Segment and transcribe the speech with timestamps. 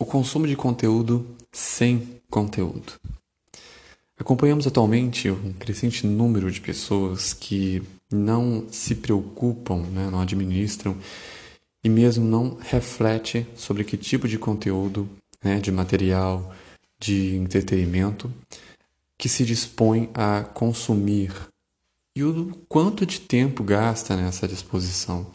[0.00, 2.94] o consumo de conteúdo sem conteúdo.
[4.18, 10.96] Acompanhamos atualmente um crescente número de pessoas que não se preocupam, né, não administram
[11.84, 15.08] e mesmo não reflete sobre que tipo de conteúdo,
[15.44, 16.54] né, de material,
[16.98, 18.32] de entretenimento
[19.18, 21.32] que se dispõe a consumir
[22.16, 25.26] e o quanto de tempo gasta nessa disposição.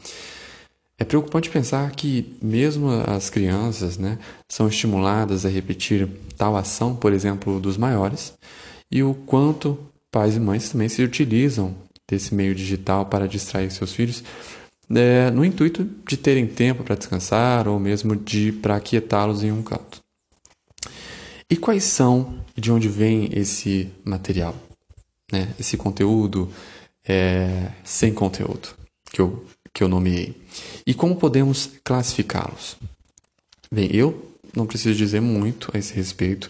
[0.97, 4.17] É preocupante pensar que mesmo as crianças né,
[4.49, 6.07] são estimuladas a repetir
[6.37, 8.33] tal ação, por exemplo, dos maiores,
[8.89, 9.77] e o quanto
[10.09, 11.75] pais e mães também se utilizam
[12.09, 14.23] desse meio digital para distrair seus filhos,
[14.89, 19.63] é, no intuito de terem tempo para descansar ou mesmo de para aquietá-los em um
[19.63, 19.99] canto.
[21.49, 24.55] E quais são e de onde vem esse material,
[25.31, 25.53] né?
[25.59, 26.49] esse conteúdo
[27.07, 28.69] é, sem conteúdo
[29.11, 30.35] que eu, que eu nomeei?
[30.87, 32.77] E como podemos classificá-los?
[33.71, 36.49] Bem, eu não preciso dizer muito a esse respeito.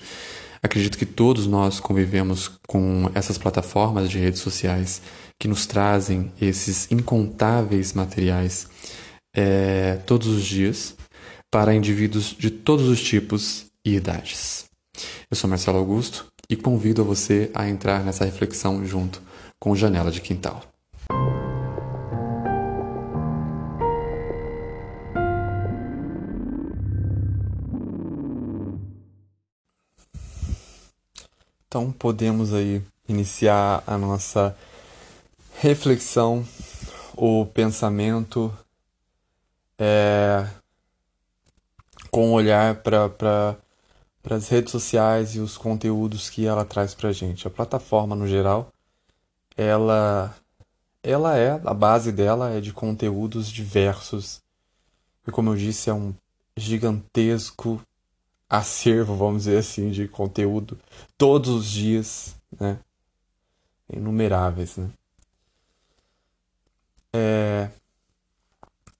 [0.62, 5.02] Acredito que todos nós convivemos com essas plataformas de redes sociais
[5.40, 8.68] que nos trazem esses incontáveis materiais
[9.34, 10.96] é, todos os dias
[11.52, 14.66] para indivíduos de todos os tipos e idades.
[15.30, 19.22] Eu sou Marcelo Augusto e convido você a entrar nessa reflexão junto
[19.60, 20.64] com Janela de Quintal.
[31.76, 34.56] Então podemos aí iniciar a nossa
[35.60, 36.48] reflexão,
[37.18, 38.50] o pensamento
[39.78, 40.48] é,
[42.10, 43.58] com olhar para
[44.30, 47.46] as redes sociais e os conteúdos que ela traz para gente.
[47.46, 48.72] A plataforma no geral,
[49.58, 50.34] ela,
[51.04, 54.42] ela é, a base dela é de conteúdos diversos.
[55.28, 56.16] E como eu disse, é um
[56.56, 57.82] gigantesco
[58.50, 60.78] acervo, vamos dizer assim, de conteúdo
[61.18, 62.80] todos os dias, né?
[63.92, 64.90] Inumeráveis, né?
[67.14, 67.70] É...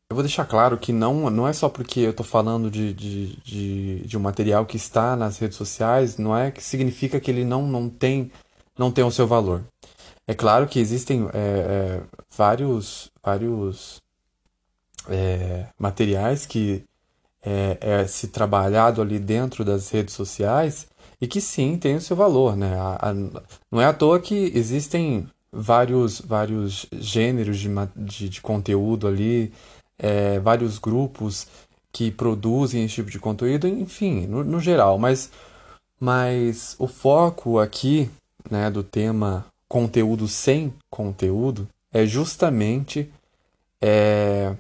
[0.10, 3.36] Eu vou deixar claro que não, não é só porque eu estou falando de, de,
[3.38, 7.44] de, de, um material que está nas redes sociais, não é que significa que ele
[7.44, 8.32] não, não, tem,
[8.78, 9.64] não tem o seu valor.
[10.28, 12.02] É claro que existem é, é,
[12.36, 14.02] vários, vários
[15.10, 16.84] é, materiais que
[17.46, 20.88] é, é, se trabalhado ali dentro das redes sociais
[21.22, 22.76] e que sim tem o seu valor, né?
[22.78, 23.14] A, a,
[23.72, 29.54] não é à toa que existem vários, vários gêneros de, de, de conteúdo ali,
[29.98, 31.48] é, vários grupos
[31.92, 34.98] que produzem esse tipo de conteúdo, enfim, no, no geral.
[34.98, 35.32] Mas,
[36.00, 38.10] mas o foco aqui
[38.50, 43.10] né, do tema conteúdo sem conteúdo é justamente
[43.82, 44.54] é,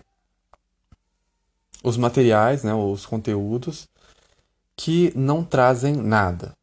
[1.85, 3.87] os materiais, né, os conteúdos
[4.75, 6.53] que não trazem nada,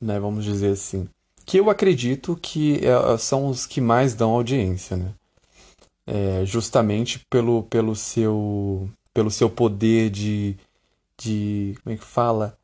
[0.00, 1.08] né, vamos dizer assim.
[1.44, 5.12] Que eu acredito que é, são os que mais dão audiência, né?
[6.06, 10.56] É, justamente pelo, pelo, seu, pelo seu poder de,
[11.18, 11.74] de.
[11.82, 12.56] Como é que fala?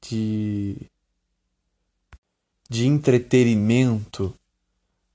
[0.00, 0.76] De.
[2.68, 4.34] de entretenimento,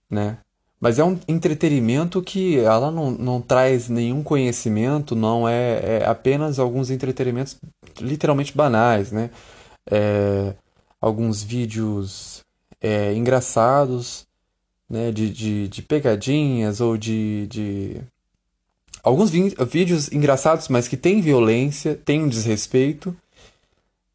[0.10, 0.40] né?
[0.80, 6.58] Mas é um entretenimento que ela não, não traz nenhum conhecimento, não é, é apenas
[6.58, 7.58] alguns entretenimentos
[8.00, 9.30] literalmente banais, né?
[9.92, 10.54] É,
[11.02, 12.46] alguns vídeos
[12.80, 14.26] é, engraçados,
[14.90, 15.12] né?
[15.12, 17.98] De, de, de pegadinhas ou de, de...
[19.04, 23.14] alguns vídeos engraçados, mas que tem violência, tem um desrespeito,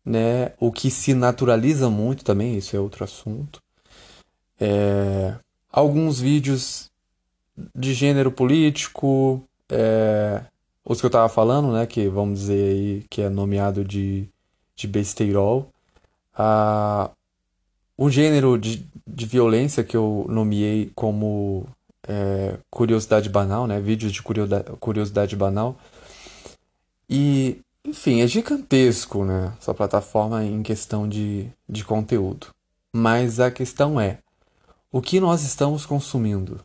[0.02, 0.52] né?
[0.58, 3.62] O que se naturaliza muito também, isso é outro assunto.
[4.58, 5.34] É,
[5.74, 6.88] alguns vídeos
[7.74, 10.40] de gênero político, é,
[10.84, 14.28] os que eu estava falando, né, que vamos dizer aí que é nomeado de,
[14.76, 15.68] de besteirol.
[16.32, 17.10] Ah,
[17.98, 21.66] o gênero de, de violência que eu nomeei como
[22.06, 25.76] é, curiosidade banal, né, vídeos de curiosidade, banal.
[27.10, 32.46] E, enfim, é gigantesco, né, essa plataforma em questão de, de conteúdo.
[32.92, 34.18] Mas a questão é,
[34.94, 36.60] o que nós estamos consumindo,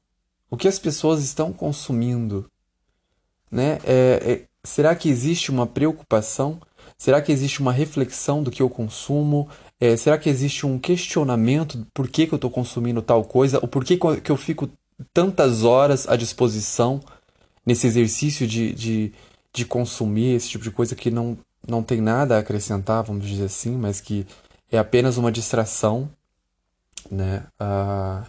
[0.52, 2.46] o que as pessoas estão consumindo,
[3.50, 3.80] né?
[3.84, 6.62] É, é, será que existe uma preocupação?
[6.96, 9.50] Será que existe uma reflexão do que eu consumo?
[9.80, 13.58] É, será que existe um questionamento por que, que eu estou consumindo tal coisa?
[13.64, 14.70] Ou por que, que eu fico
[15.12, 17.00] tantas horas à disposição
[17.66, 19.14] nesse exercício de, de,
[19.52, 21.36] de consumir esse tipo de coisa que não,
[21.68, 24.24] não tem nada a acrescentar, vamos dizer assim, mas que
[24.72, 26.08] é apenas uma distração
[27.12, 27.46] né?
[27.60, 28.25] Ah,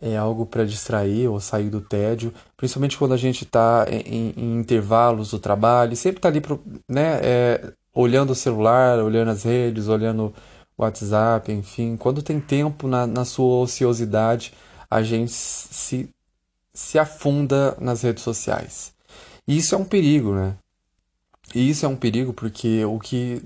[0.00, 4.58] é algo para distrair ou sair do tédio, principalmente quando a gente está em, em,
[4.58, 7.20] intervalos do trabalho, sempre está ali, pro, né?
[7.22, 10.34] É, olhando o celular, olhando as redes, olhando
[10.76, 11.96] o WhatsApp, enfim.
[11.96, 14.52] Quando tem tempo na, na sua ociosidade,
[14.90, 16.08] a gente se,
[16.74, 18.92] se afunda nas redes sociais.
[19.46, 20.56] E isso é um perigo, né?
[21.54, 23.40] E isso é um perigo porque o que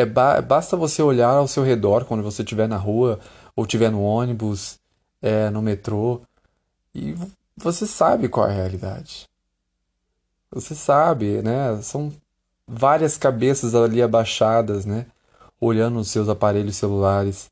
[0.00, 3.20] é ba basta você olhar ao seu redor quando você estiver na rua
[3.54, 4.78] ou estiver no ônibus,
[5.20, 6.22] é, no metrô,
[6.94, 7.14] e
[7.56, 9.28] você sabe qual é a realidade.
[10.50, 11.80] Você sabe, né?
[11.82, 12.12] São
[12.66, 15.06] várias cabeças ali abaixadas, né?
[15.60, 17.50] Olhando os seus aparelhos celulares.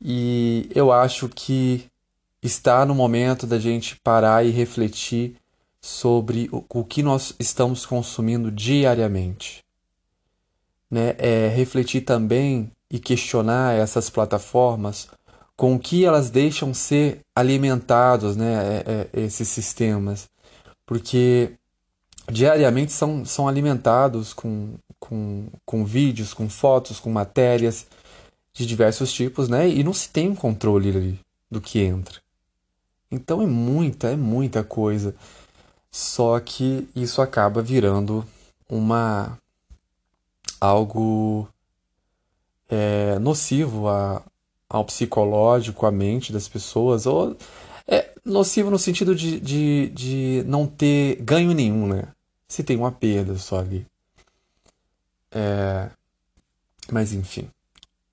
[0.00, 1.90] E eu acho que
[2.42, 5.36] está no momento da gente parar e refletir
[5.80, 9.64] sobre o, o que nós estamos consumindo diariamente.
[10.90, 11.14] Né?
[11.18, 15.08] É refletir também e questionar essas plataformas
[15.56, 20.28] com o que elas deixam ser alimentados, né, é, é, esses sistemas.
[20.86, 21.52] Porque
[22.30, 27.86] diariamente são, são alimentados com, com, com vídeos, com fotos, com matérias
[28.52, 29.68] de diversos tipos, né?
[29.68, 31.20] E não se tem um controle ali
[31.50, 32.20] do que entra.
[33.10, 35.14] Então é muita, é muita coisa.
[35.90, 38.24] Só que isso acaba virando
[38.68, 39.38] uma
[40.60, 41.48] algo
[42.68, 44.22] é, nocivo a,
[44.68, 47.36] ao psicológico, à mente das pessoas, ou
[47.86, 52.08] é nocivo no sentido de, de, de não ter ganho nenhum, né?
[52.46, 53.86] Se tem uma perda só ali.
[55.30, 55.90] É,
[56.90, 57.50] mas enfim,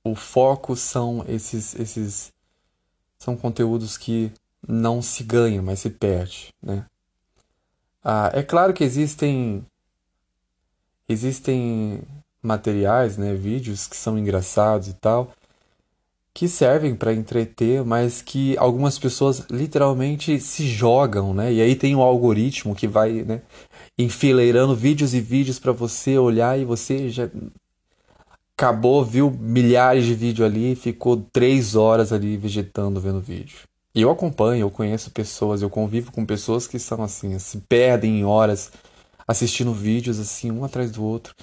[0.04, 2.34] o foco são esses, esses
[3.18, 4.32] são conteúdos que
[4.68, 6.86] não se ganha, mas se perde, né?
[8.04, 9.66] Ah, é claro que existem
[11.08, 12.02] existem
[12.46, 15.32] materiais, né, vídeos que são engraçados e tal,
[16.34, 21.54] que servem para entreter, mas que algumas pessoas literalmente se jogam, né?
[21.54, 23.42] E aí tem o algoritmo que vai, né,
[23.98, 27.30] enfileirando vídeos e vídeos para você olhar e você já
[28.58, 33.60] acabou, viu milhares de vídeos ali, ficou três horas ali vegetando vendo vídeo.
[33.94, 38.20] E eu acompanho, eu conheço pessoas, eu convivo com pessoas que são assim, se perdem
[38.20, 38.72] em horas
[39.28, 41.34] assistindo vídeos assim, um atrás do outro.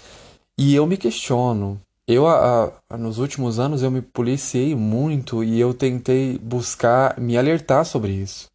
[0.58, 1.80] E eu me questiono.
[2.06, 7.36] Eu, a, a, nos últimos anos, eu me policiei muito e eu tentei buscar me
[7.36, 8.50] alertar sobre isso.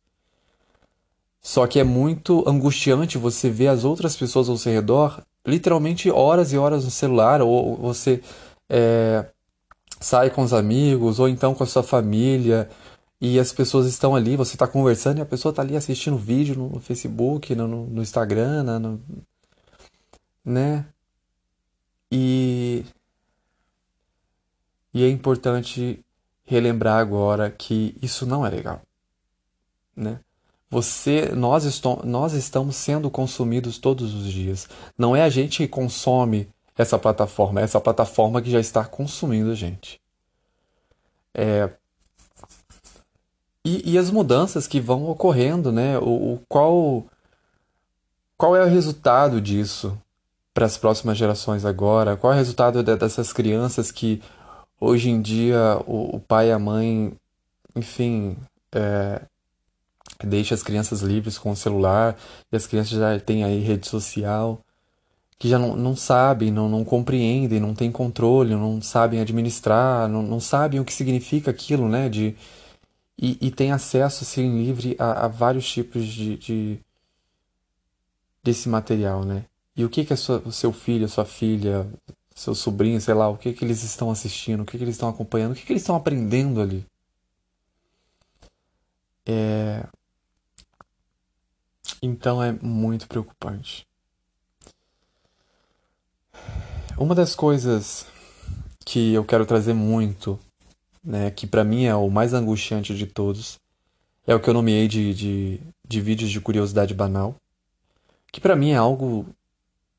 [1.42, 6.52] Só que é muito angustiante você ver as outras pessoas ao seu redor, literalmente horas
[6.52, 8.22] e horas no celular, ou você
[8.70, 9.26] é,
[10.00, 12.70] sai com os amigos, ou então com a sua família,
[13.22, 16.56] e as pessoas estão ali, você está conversando e a pessoa está ali assistindo vídeo
[16.56, 19.02] no Facebook, no, no Instagram, no,
[20.44, 20.86] né?
[22.12, 22.86] E,
[24.94, 26.04] e é importante
[26.45, 28.81] relembrar agora que isso não é legal,
[29.95, 30.19] né?
[30.69, 34.68] Você, nós, estou, nós estamos sendo consumidos todos os dias.
[34.98, 39.51] Não é a gente que consome essa plataforma, é essa plataforma que já está consumindo
[39.51, 40.01] a gente.
[41.33, 41.69] É,
[43.63, 45.98] e, e as mudanças que vão ocorrendo, né?
[46.00, 47.06] O, o qual,
[48.38, 49.98] qual é o resultado disso
[50.57, 52.18] para as próximas gerações agora?
[52.18, 54.24] Qual é o resultado de, dessas crianças que
[54.80, 57.13] hoje em dia o, o pai e a mãe,
[57.75, 58.36] enfim,
[58.71, 59.21] é,
[60.24, 62.18] deixa as crianças livres com o celular
[62.51, 64.59] e as crianças já têm aí rede social
[65.38, 70.23] que já não, não sabem, não, não compreendem, não têm controle, não sabem administrar, não,
[70.23, 72.09] não sabem o que significa aquilo, né?
[72.09, 72.35] De,
[73.16, 76.80] e, e tem acesso assim, livre a, a vários tipos de, de,
[78.44, 79.45] desse material, né?
[79.78, 81.88] E o que que a sua, seu filho, sua filha,
[82.36, 85.07] seu sobrinho, sei lá, o que que eles estão assistindo, o que que eles estão
[85.07, 86.84] acompanhando, o que que eles estão aprendendo ali?
[89.26, 89.86] É...
[92.02, 93.88] Então é muito preocupante.
[96.98, 98.07] Uma das coisas
[98.84, 100.40] que eu quero trazer muito
[101.07, 103.60] né, que para mim é o mais angustiante de todos,
[104.26, 107.36] é o que eu nomeei de, de, de vídeos de curiosidade banal,
[108.31, 109.26] que para mim é algo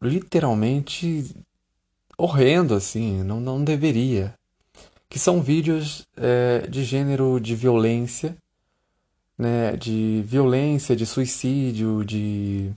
[0.00, 1.34] literalmente
[2.16, 4.34] horrendo, assim, não, não deveria.
[5.08, 8.36] Que são vídeos é, de gênero de violência,
[9.38, 12.72] né, de violência, de suicídio, de,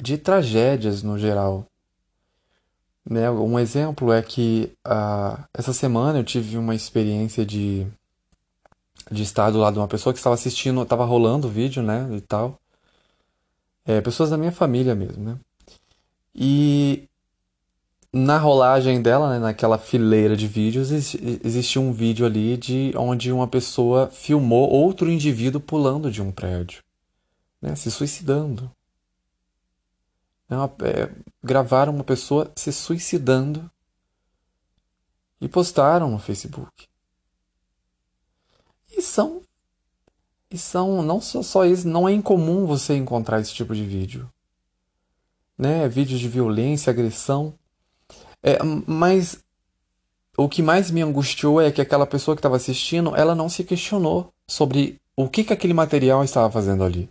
[0.00, 1.66] de tragédias no geral.
[3.08, 3.30] Né?
[3.30, 7.86] Um exemplo é que uh, essa semana eu tive uma experiência de,
[9.10, 12.08] de estar do lado de uma pessoa que estava assistindo, estava rolando o vídeo, né,
[12.12, 12.58] e tal.
[13.84, 15.38] É, pessoas da minha família mesmo, né?
[16.38, 17.08] E
[18.12, 23.48] na rolagem dela, né, naquela fileira de vídeos, existia um vídeo ali de onde uma
[23.48, 26.82] pessoa filmou outro indivíduo pulando de um prédio,
[27.60, 28.70] né, se suicidando.
[30.50, 31.10] É uma, é,
[31.42, 33.70] gravaram uma pessoa se suicidando
[35.40, 36.86] e postaram no Facebook.
[38.90, 39.42] E são.
[40.50, 41.02] E são.
[41.02, 44.30] Não só, só isso, não é incomum você encontrar esse tipo de vídeo.
[45.58, 45.88] Né?
[45.88, 47.54] Vídeos de violência, agressão.
[48.42, 49.44] É, mas
[50.36, 53.64] o que mais me angustiou é que aquela pessoa que estava assistindo, ela não se
[53.64, 57.08] questionou sobre o que, que aquele material estava fazendo ali.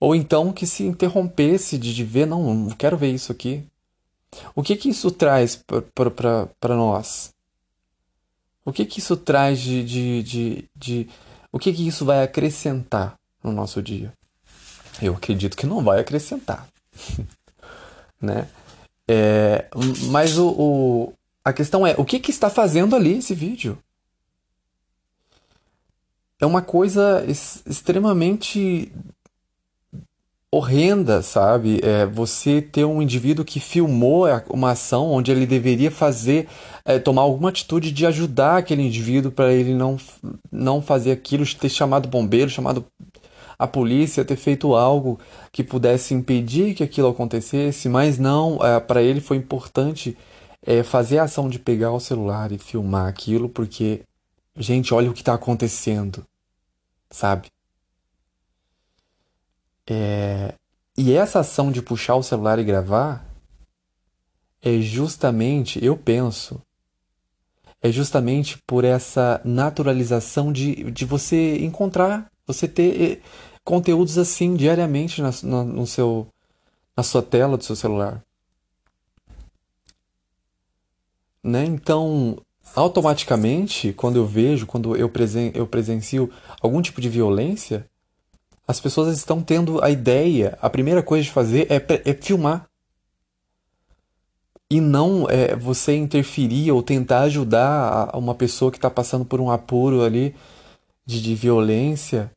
[0.00, 3.64] Ou então que se interrompesse de, de ver, não, não quero ver isso aqui.
[4.54, 5.62] O que que isso traz
[6.60, 7.32] para nós?
[8.64, 11.08] O que que isso traz de, de, de, de,
[11.52, 14.12] O que que isso vai acrescentar no nosso dia?
[15.00, 16.66] Eu acredito que não vai acrescentar.
[18.20, 18.46] né?
[19.08, 19.66] É,
[20.10, 21.12] mas o, o,
[21.44, 23.78] a questão é, o que, que está fazendo ali esse vídeo?
[26.40, 28.92] É uma coisa extremamente
[30.50, 31.80] horrenda, sabe?
[31.82, 36.46] É você ter um indivíduo que filmou uma ação onde ele deveria fazer,
[36.84, 39.96] é, tomar alguma atitude de ajudar aquele indivíduo para ele não,
[40.50, 42.84] não fazer aquilo, ter chamado bombeiro, chamado
[43.62, 45.20] a polícia, ter feito algo
[45.52, 50.18] que pudesse impedir que aquilo acontecesse, mas não, é, para ele foi importante
[50.60, 54.02] é, fazer a ação de pegar o celular e filmar aquilo, porque,
[54.56, 56.26] gente, olha o que está acontecendo,
[57.08, 57.48] sabe?
[59.88, 60.54] É...
[60.98, 63.24] E essa ação de puxar o celular e gravar
[64.60, 66.60] é justamente, eu penso,
[67.80, 73.22] é justamente por essa naturalização de, de você encontrar, você ter
[73.64, 76.26] conteúdos assim diariamente na, na, no seu,
[76.96, 78.22] na sua tela do seu celular.
[81.42, 81.64] Né?
[81.64, 82.38] Então,
[82.74, 87.86] automaticamente, quando eu vejo, quando eu, presen eu presencio algum tipo de violência,
[88.66, 92.66] as pessoas estão tendo a ideia, a primeira coisa de fazer é, é filmar.
[94.70, 99.50] E não é, você interferir ou tentar ajudar uma pessoa que está passando por um
[99.50, 100.34] apuro ali
[101.04, 102.30] de, de violência.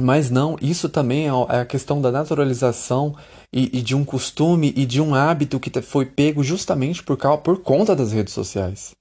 [0.00, 3.16] Mas não, isso também é, é a questão da naturalização
[3.52, 7.38] e, e, de um costume e de um hábito que foi pego justamente por, causa,
[7.38, 8.94] por conta das redes sociais.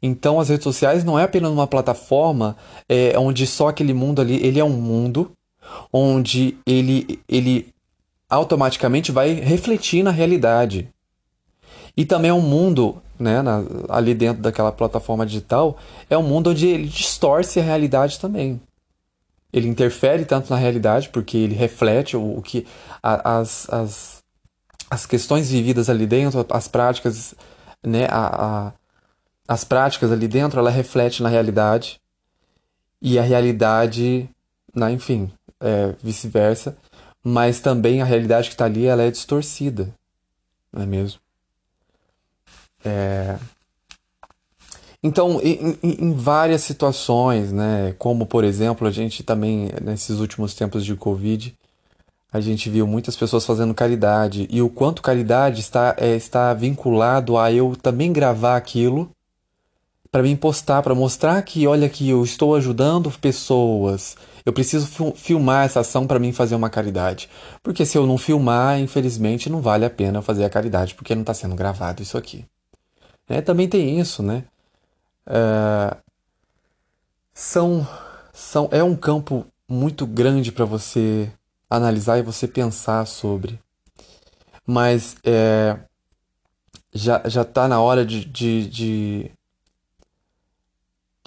[0.00, 2.56] Então as redes sociais não é apenas uma plataforma
[2.88, 5.32] é, onde só aquele mundo ali, ele é um mundo
[5.92, 7.68] onde ele, ele
[8.28, 10.88] automaticamente vai refletir na realidade.
[11.96, 15.76] E também é um mundo, né, na, ali dentro daquela plataforma digital,
[16.08, 18.60] é um mundo onde ele distorce a realidade também.
[19.52, 22.66] Ele interfere tanto na realidade, porque ele reflete o, o que
[23.02, 24.22] a, as, as,
[24.90, 27.34] as questões vividas ali dentro, as práticas,
[27.82, 28.72] né, a, a,
[29.46, 32.00] as práticas ali dentro, ela reflete na realidade.
[33.00, 34.28] E a realidade,
[34.74, 36.76] na, enfim, é, vice-versa,
[37.22, 39.94] mas também a realidade que está ali ela é distorcida,
[40.72, 41.20] não é mesmo?
[42.84, 43.38] É...
[45.02, 50.84] Então, em, em, várias situações, né, como por exemplo, a gente também, nesses últimos tempos
[50.84, 51.54] de Covid,
[52.32, 57.38] a gente viu muitas pessoas fazendo caridade, e o quanto caridade está, é, está vinculado
[57.38, 59.10] a eu também gravar aquilo
[60.10, 65.66] para mim postar, para mostrar que, olha que eu estou ajudando pessoas, eu preciso filmar
[65.66, 67.28] essa ação para mim fazer uma caridade.
[67.62, 71.22] Porque se eu não filmar, infelizmente, não vale a pena fazer a caridade, porque não
[71.22, 72.46] está sendo gravado isso aqui.
[73.28, 74.44] É, também tem isso, né?
[75.28, 75.96] É,
[77.34, 77.86] são,
[78.32, 81.30] são, é um campo muito grande para você
[81.68, 83.60] analisar e você pensar sobre.
[84.66, 85.78] Mas é,
[86.92, 89.32] já, já tá na hora de, de, de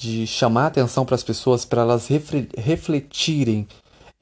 [0.01, 2.07] de chamar atenção para as pessoas, para elas
[2.57, 3.67] refletirem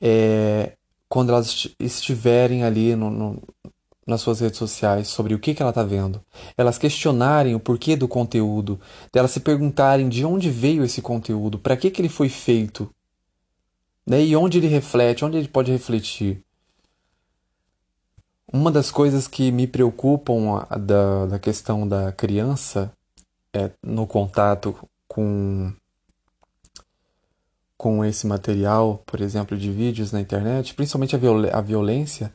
[0.02, 0.74] é,
[1.08, 3.42] quando elas estiverem ali no, no,
[4.10, 6.22] nas suas redes sociais sobre o que, que ela está vendo.
[6.58, 8.80] Elas questionarem o porquê do conteúdo,
[9.13, 12.89] delas se perguntarem de onde veio esse conteúdo, para que, que ele foi feito,
[14.06, 14.22] né?
[14.22, 16.44] e onde ele reflete, onde ele pode refletir.
[18.51, 22.92] Uma das coisas que me preocupam da, da questão da criança
[23.54, 24.75] é, no contato
[25.08, 25.72] com
[27.80, 32.34] com esse material, por exemplo, de vídeos na internet, principalmente a, viol a violência,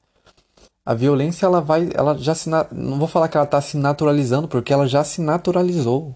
[0.85, 4.47] a violência ela vai, ela já se não vou falar que ela está se naturalizando,
[4.47, 6.15] porque ela já se naturalizou.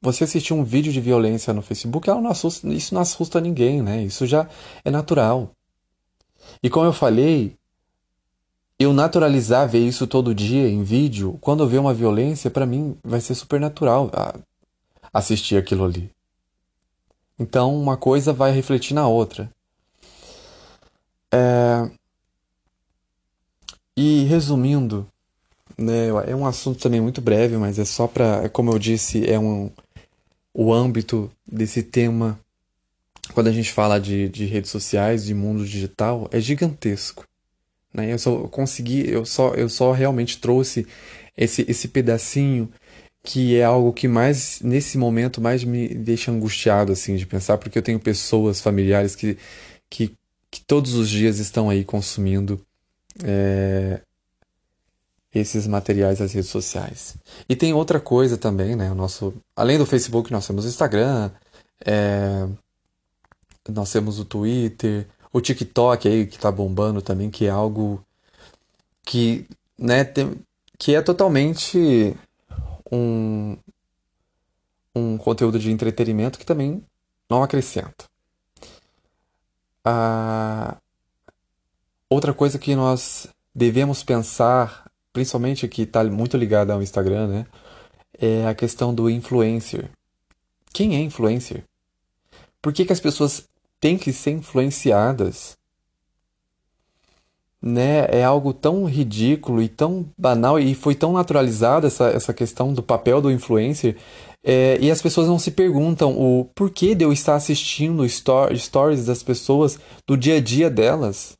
[0.00, 4.02] Você assistir um vídeo de violência no Facebook, não assusta, isso não assusta ninguém, né?
[4.02, 4.48] Isso já
[4.84, 5.50] é natural.
[6.62, 7.56] E como eu falei,
[8.78, 12.96] eu naturalizar ver isso todo dia em vídeo, quando eu ver uma violência, para mim
[13.02, 14.10] vai ser super natural
[15.12, 16.10] assistir aquilo ali.
[17.38, 19.50] Então, uma coisa vai refletir na outra.
[21.32, 21.90] É...
[24.24, 25.06] E resumindo,
[25.76, 29.38] né, é um assunto também muito breve, mas é só para, como eu disse, é
[29.38, 29.70] um
[30.54, 32.40] o âmbito desse tema
[33.34, 37.26] quando a gente fala de, de redes sociais, de mundo digital, é gigantesco.
[37.92, 38.14] Né?
[38.14, 40.86] Eu só consegui, eu só, eu só realmente trouxe
[41.36, 42.72] esse, esse pedacinho
[43.22, 47.76] que é algo que mais, nesse momento, mais me deixa angustiado, assim, de pensar, porque
[47.76, 49.36] eu tenho pessoas, familiares que,
[49.90, 50.14] que,
[50.50, 52.58] que todos os dias estão aí consumindo
[53.22, 54.00] é,
[55.34, 57.16] esses materiais das redes sociais.
[57.48, 58.90] E tem outra coisa também, né?
[58.90, 61.30] O nosso, além do Facebook, nós temos o Instagram,
[61.84, 62.46] é,
[63.68, 68.04] nós temos o Twitter, o TikTok aí que tá bombando também, que é algo
[69.04, 69.46] que,
[69.78, 70.40] né, tem,
[70.78, 72.16] que é totalmente
[72.90, 73.56] um,
[74.94, 76.82] um conteúdo de entretenimento que também
[77.28, 78.04] não acrescenta.
[79.84, 80.76] Ah,
[82.08, 84.83] outra coisa que nós devemos pensar,
[85.14, 87.46] principalmente que está muito ligada ao Instagram, né,
[88.20, 89.88] é a questão do influencer.
[90.72, 91.62] Quem é influencer?
[92.60, 93.46] Por que, que as pessoas
[93.80, 95.56] têm que ser influenciadas?
[97.62, 98.06] Né?
[98.10, 102.82] É algo tão ridículo e tão banal e foi tão naturalizada essa, essa questão do
[102.82, 103.96] papel do influencer
[104.42, 109.22] é, e as pessoas não se perguntam o porquê de eu estar assistindo stories das
[109.22, 111.38] pessoas do dia a dia delas.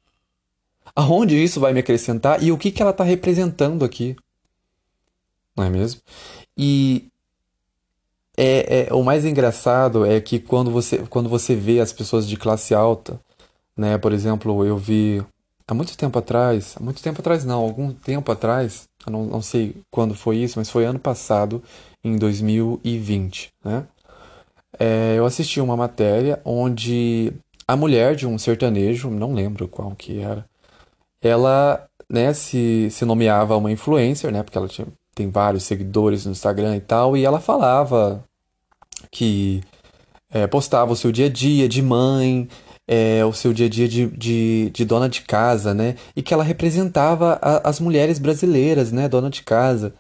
[0.97, 4.17] Aonde isso vai me acrescentar e o que, que ela está representando aqui.
[5.57, 6.01] Não é mesmo?
[6.57, 7.09] E
[8.37, 12.37] é, é, o mais engraçado é que quando você, quando você vê as pessoas de
[12.37, 13.21] classe alta,
[13.77, 13.99] né?
[13.99, 15.25] Por exemplo, eu vi
[15.67, 19.43] há muito tempo atrás, há muito tempo atrás não, algum tempo atrás, eu não, não
[19.43, 21.63] sei quando foi isso, mas foi ano passado,
[22.03, 23.87] em 2020, né?
[24.79, 27.33] É, eu assisti uma matéria onde
[27.67, 30.45] a mulher de um sertanejo, não lembro qual que era,
[31.25, 36.33] ela, né, se, se nomeava uma influencer, né, porque ela tinha, tem vários seguidores no
[36.33, 38.23] Instagram e tal, e ela falava
[39.11, 39.63] que
[40.31, 42.49] é, postava o seu dia a dia de mãe,
[42.87, 45.97] é, o seu dia a dia de, de, de, dona de casa, né?
[46.15, 49.09] E que ela representava a, as mulheres brasileiras, né?
[49.09, 49.95] Dona de casa.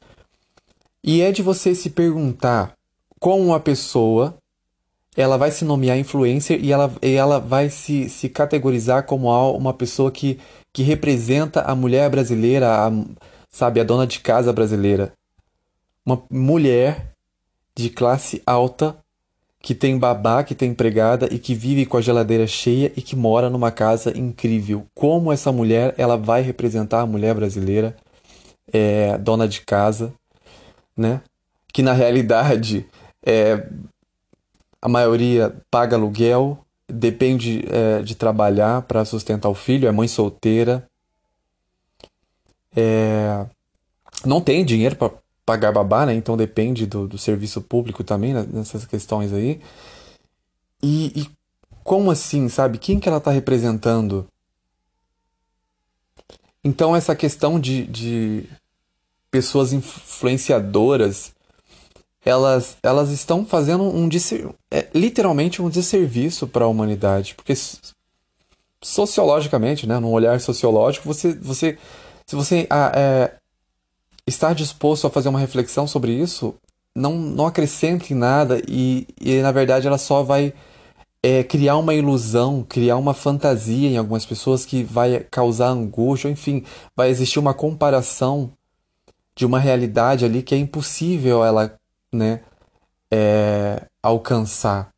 [1.03, 2.75] E é de você se perguntar
[3.18, 4.35] como uma pessoa
[5.16, 9.72] ela vai se nomear influencer e ela, e ela vai se, se categorizar como uma
[9.72, 10.38] pessoa que,
[10.72, 12.92] que representa a mulher brasileira, a,
[13.48, 15.12] sabe, a dona de casa brasileira.
[16.05, 17.12] Uma mulher
[17.77, 18.96] de classe alta
[19.64, 23.16] que tem babá, que tem empregada e que vive com a geladeira cheia e que
[23.16, 24.87] mora numa casa incrível.
[24.94, 27.96] Como essa mulher ela vai representar a mulher brasileira,
[28.70, 30.12] é, dona de casa,
[30.94, 31.22] né?
[31.72, 32.87] Que na realidade
[33.24, 33.66] é,
[34.85, 40.87] a maioria paga aluguel, depende é, de trabalhar para sustentar o filho, é mãe solteira,
[42.77, 43.47] é,
[44.27, 45.11] não tem dinheiro para
[45.47, 46.12] pagar babá, né?
[46.14, 48.47] Então depende do, do serviço público também né?
[48.53, 49.59] nessas questões aí.
[50.83, 51.31] E, e,
[51.83, 52.77] como assim, sabe?
[52.77, 54.27] Quem que ela está representando?
[56.62, 58.44] Então essa questão de, de
[59.31, 61.34] pessoas influenciadoras,
[62.25, 64.09] elas, elas estão fazendo um
[64.71, 67.55] é, literalmente um desserviço para a humanidade, porque
[68.83, 71.79] sociologicamente, né, num olhar sociológico, você, você
[72.27, 73.35] se você ah, é,
[74.55, 76.55] disposto a fazer uma reflexão sobre isso
[76.95, 80.55] não, não acrescenta em nada e, e na verdade ela só vai
[81.23, 86.65] é, criar uma ilusão, criar uma fantasia em algumas pessoas que vai causar angústia, enfim,
[86.95, 88.53] vai existir uma comparação
[89.35, 91.75] de uma realidade ali que é impossível ela
[92.14, 92.40] né,
[93.11, 94.92] é, alcançar.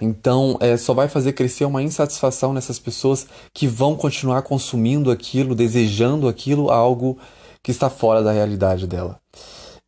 [0.00, 5.54] Então, é, só vai fazer crescer uma insatisfação nessas pessoas que vão continuar consumindo aquilo,
[5.54, 7.18] desejando aquilo, algo
[7.62, 9.20] que está fora da realidade dela.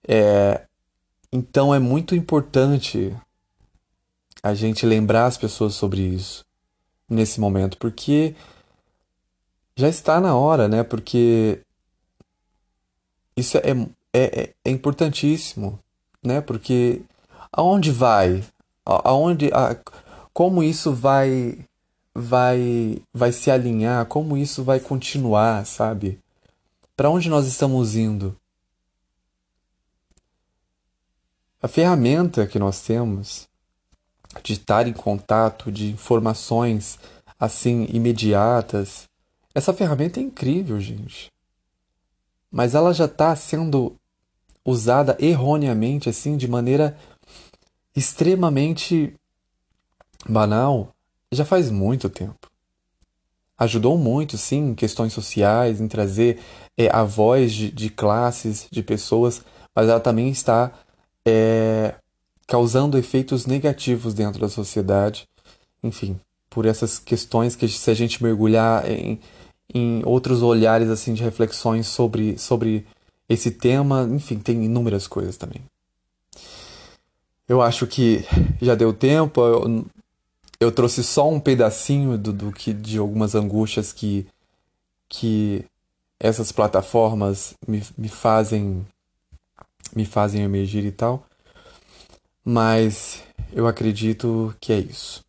[0.06, 0.66] É,
[1.32, 3.16] então é muito importante
[4.42, 6.44] a gente lembrar as pessoas sobre isso
[7.08, 8.34] nesse momento, porque
[9.76, 10.82] já está na hora, né?
[10.82, 11.62] Porque
[13.36, 13.70] isso é,
[14.12, 15.78] é, é importantíssimo,
[16.22, 16.40] né?
[16.40, 17.02] Porque
[17.52, 18.44] aonde vai?
[18.84, 19.76] Aonde, a,
[20.32, 21.58] como isso vai
[22.14, 24.06] vai vai se alinhar?
[24.06, 26.18] Como isso vai continuar, sabe?
[26.96, 28.36] Para onde nós estamos indo?
[31.60, 33.48] A ferramenta que nós temos
[34.42, 36.98] de estar em contato, de informações
[37.38, 39.08] assim imediatas,
[39.54, 41.30] essa ferramenta é incrível, gente.
[42.50, 43.94] Mas ela já está sendo
[44.64, 46.96] usada erroneamente, assim, de maneira
[47.94, 49.14] extremamente
[50.28, 50.94] banal,
[51.32, 52.50] já faz muito tempo.
[53.58, 56.40] ajudou muito, sim, em questões sociais, em trazer
[56.76, 59.42] é, a voz de, de classes, de pessoas,
[59.74, 60.72] mas ela também está
[61.24, 61.94] é,
[62.46, 65.28] causando efeitos negativos dentro da sociedade.
[65.82, 66.18] Enfim,
[66.50, 69.20] por essas questões que se a gente mergulhar em,
[69.72, 72.84] em outros olhares assim de reflexões sobre, sobre
[73.28, 75.62] esse tema, enfim, tem inúmeras coisas também.
[77.48, 78.24] Eu acho que
[78.60, 79.40] já deu tempo.
[79.40, 79.86] Eu,
[80.60, 84.26] eu trouxe só um pedacinho do, do que de algumas angústias que
[85.08, 85.64] que
[86.18, 88.86] essas plataformas me, me fazem
[89.94, 91.26] me fazem emergir e tal.
[92.44, 95.22] Mas eu acredito que é isso.